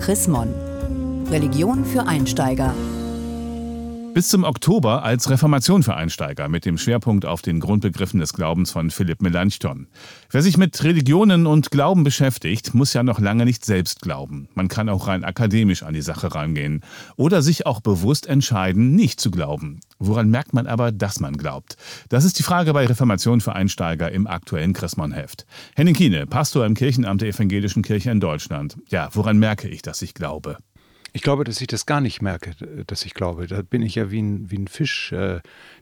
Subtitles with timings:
[0.00, 0.48] Chris Mon.
[1.30, 2.72] Religion für Einsteiger.
[4.12, 8.72] Bis zum Oktober als Reformation für Einsteiger mit dem Schwerpunkt auf den Grundbegriffen des Glaubens
[8.72, 9.86] von Philipp Melanchthon.
[10.30, 14.48] Wer sich mit Religionen und Glauben beschäftigt, muss ja noch lange nicht selbst glauben.
[14.54, 16.82] Man kann auch rein akademisch an die Sache rangehen
[17.16, 19.80] oder sich auch bewusst entscheiden, nicht zu glauben.
[20.00, 21.76] Woran merkt man aber, dass man glaubt?
[22.08, 25.46] Das ist die Frage bei Reformation für Einsteiger im aktuellen Chrismon-Heft.
[25.76, 28.76] Henning Kiene, Pastor im Kirchenamt der Evangelischen Kirche in Deutschland.
[28.88, 30.58] Ja, woran merke ich, dass ich glaube?
[31.12, 32.52] Ich glaube, dass ich das gar nicht merke,
[32.86, 33.46] dass ich glaube.
[33.46, 35.40] Da bin ich ja wie ein, wie ein Fisch, äh,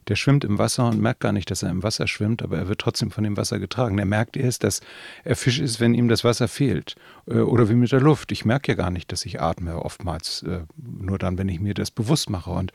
[0.09, 2.69] der schwimmt im Wasser und merkt gar nicht, dass er im Wasser schwimmt, aber er
[2.69, 3.99] wird trotzdem von dem Wasser getragen.
[3.99, 4.81] Er merkt erst, dass
[5.25, 6.97] er Fisch ist, wenn ihm das Wasser fehlt.
[7.29, 8.33] Äh, oder wie mit der Luft.
[8.33, 11.75] Ich merke ja gar nicht, dass ich atme, oftmals äh, nur dann, wenn ich mir
[11.75, 12.51] das bewusst mache.
[12.51, 12.73] Und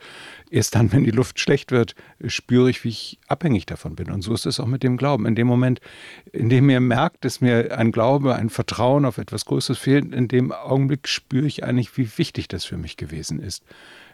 [0.50, 1.94] erst dann, wenn die Luft schlecht wird,
[2.26, 4.10] spüre ich, wie ich abhängig davon bin.
[4.10, 5.26] Und so ist es auch mit dem Glauben.
[5.26, 5.80] In dem Moment,
[6.32, 10.28] in dem mir merkt, dass mir ein Glaube, ein Vertrauen auf etwas Größeres fehlt, in
[10.28, 13.64] dem Augenblick spüre ich eigentlich, wie wichtig das für mich gewesen ist.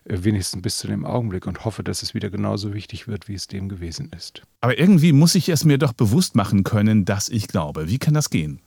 [0.05, 3.35] Äh, wenigstens bis zu dem Augenblick und hoffe, dass es wieder genauso wichtig wird, wie
[3.35, 4.43] es dem gewesen ist.
[4.61, 7.89] Aber irgendwie muss ich es mir doch bewusst machen können, dass ich glaube.
[7.89, 8.61] Wie kann das gehen?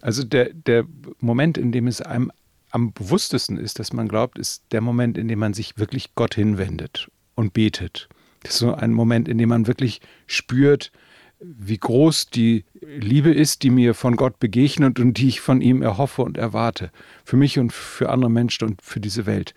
[0.00, 0.84] Also der, der
[1.20, 2.30] Moment, in dem es einem
[2.70, 6.34] am bewusstesten ist, dass man glaubt, ist der Moment, in dem man sich wirklich Gott
[6.34, 8.08] hinwendet und betet.
[8.42, 10.92] Das ist so ein Moment, in dem man wirklich spürt,
[11.40, 15.82] wie groß die Liebe ist, die mir von Gott begegnet und die ich von ihm
[15.82, 16.90] erhoffe und erwarte.
[17.24, 19.54] Für mich und für andere Menschen und für diese Welt.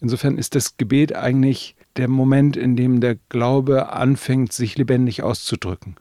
[0.00, 5.96] Insofern ist das Gebet eigentlich der Moment, in dem der Glaube anfängt, sich lebendig auszudrücken.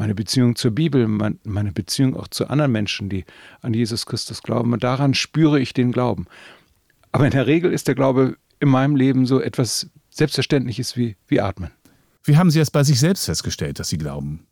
[0.00, 3.26] Meine Beziehung zur Bibel, meine Beziehung auch zu anderen Menschen, die
[3.60, 4.72] an Jesus Christus glauben.
[4.72, 6.26] Und daran spüre ich den Glauben.
[7.12, 11.42] Aber in der Regel ist der Glaube in meinem Leben so etwas Selbstverständliches wie, wie
[11.42, 11.70] Atmen.
[12.24, 14.46] Wie haben Sie es bei sich selbst festgestellt, dass Sie glauben?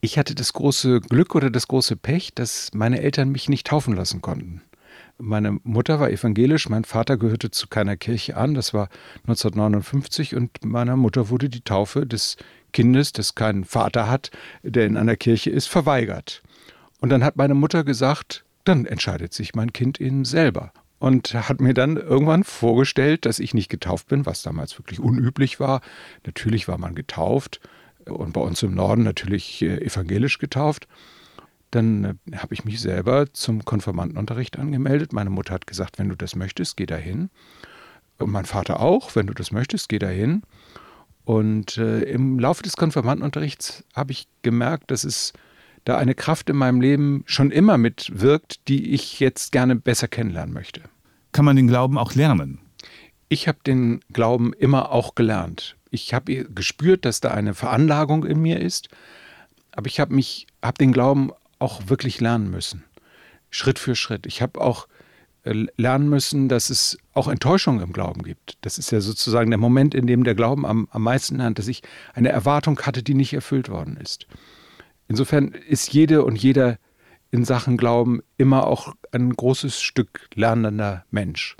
[0.00, 3.94] Ich hatte das große Glück oder das große Pech, dass meine Eltern mich nicht taufen
[3.94, 4.62] lassen konnten.
[5.18, 8.88] Meine Mutter war evangelisch, mein Vater gehörte zu keiner Kirche an, das war
[9.26, 12.38] 1959 und meiner Mutter wurde die Taufe des
[12.70, 14.30] Kindes, das keinen Vater hat,
[14.62, 16.42] der in einer Kirche ist, verweigert.
[17.00, 20.72] Und dann hat meine Mutter gesagt, dann entscheidet sich mein Kind eben selber.
[20.98, 25.58] Und hat mir dann irgendwann vorgestellt, dass ich nicht getauft bin, was damals wirklich unüblich
[25.58, 25.80] war.
[26.26, 27.60] Natürlich war man getauft
[28.04, 30.88] und bei uns im Norden natürlich äh, evangelisch getauft.
[31.70, 35.14] Dann äh, habe ich mich selber zum Konfirmandenunterricht angemeldet.
[35.14, 37.30] Meine Mutter hat gesagt, wenn du das möchtest, geh dahin.
[38.18, 40.42] Und mein Vater auch, wenn du das möchtest, geh dahin.
[41.24, 45.32] Und äh, im Laufe des Konfirmandenunterrichts habe ich gemerkt, dass es
[45.84, 50.54] da eine Kraft in meinem Leben schon immer mitwirkt, die ich jetzt gerne besser kennenlernen
[50.54, 50.82] möchte.
[51.32, 52.58] Kann man den Glauben auch lernen?
[53.28, 55.76] Ich habe den Glauben immer auch gelernt.
[55.90, 58.88] Ich habe gespürt, dass da eine Veranlagung in mir ist,
[59.72, 62.84] aber ich habe mich, habe den Glauben auch wirklich lernen müssen.
[63.50, 64.26] Schritt für Schritt.
[64.26, 64.86] Ich habe auch
[65.44, 68.58] lernen müssen, dass es auch Enttäuschung im Glauben gibt.
[68.60, 71.68] Das ist ja sozusagen der Moment, in dem der Glauben am, am meisten lernt, dass
[71.68, 71.82] ich
[72.14, 74.26] eine Erwartung hatte, die nicht erfüllt worden ist.
[75.08, 76.78] Insofern ist jede und jeder
[77.30, 81.56] in Sachen Glauben immer auch ein großes Stück lernender Mensch.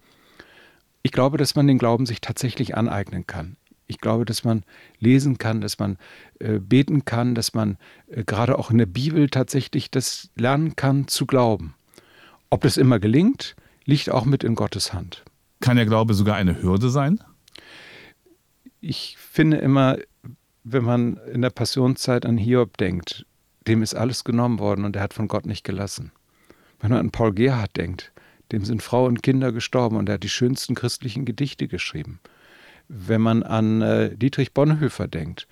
[1.03, 3.57] Ich glaube, dass man den Glauben sich tatsächlich aneignen kann.
[3.87, 4.63] Ich glaube, dass man
[4.99, 5.99] lesen kann, dass man
[6.39, 7.77] äh, beten kann, dass man
[8.09, 11.75] äh, gerade auch in der Bibel tatsächlich das lernen kann zu glauben.
[12.51, 15.25] Ob das immer gelingt, liegt auch mit in Gottes Hand.
[15.61, 17.21] Kann der Glaube sogar eine Hürde sein?
[18.81, 19.99] Ich finde immer,
[20.65, 23.27] wenn man in der Passionszeit an Hiob denkt,
[23.67, 26.13] dem ist alles genommen worden und er hat von Gott nicht gelassen.
[26.81, 28.13] Wenn man an Paul Gerhard denkt,
[28.53, 32.21] dem sind Frau und Kinder gestorben und er hat die schönsten christlichen Gedichte geschrieben.
[32.89, 35.47] Wenn man an äh, Dietrich Bonhoeffer denkt,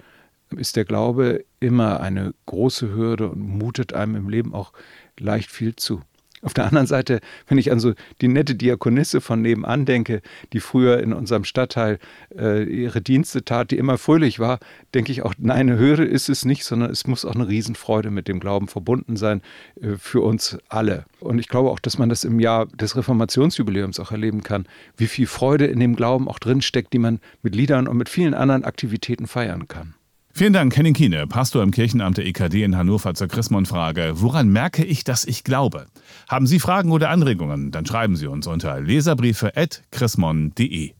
[0.56, 4.72] ist der Glaube immer eine große Hürde und mutet einem im Leben auch
[5.18, 6.02] leicht viel zu.
[6.42, 10.22] Auf der anderen Seite, wenn ich an so die nette Diakonisse von nebenan denke,
[10.52, 11.98] die früher in unserem Stadtteil
[12.36, 14.60] äh, ihre Dienste tat, die immer fröhlich war,
[14.94, 18.10] denke ich auch, nein, eine Hürde ist es nicht, sondern es muss auch eine Riesenfreude
[18.10, 19.42] mit dem Glauben verbunden sein
[19.80, 21.04] äh, für uns alle.
[21.20, 25.08] Und ich glaube auch, dass man das im Jahr des Reformationsjubiläums auch erleben kann, wie
[25.08, 28.64] viel Freude in dem Glauben auch drinsteckt, die man mit Liedern und mit vielen anderen
[28.64, 29.94] Aktivitäten feiern kann.
[30.32, 34.12] Vielen Dank, Henning Kiene, Pastor im Kirchenamt der EKD in Hannover zur Chrismon-Frage.
[34.16, 35.86] Woran merke ich, dass ich glaube?
[36.28, 37.72] Haben Sie Fragen oder Anregungen?
[37.72, 40.92] Dann schreiben Sie uns unter leserbriefe.chrismon.de.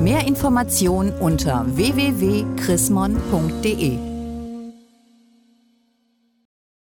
[0.00, 4.11] Mehr Informationen unter www.chrismon.de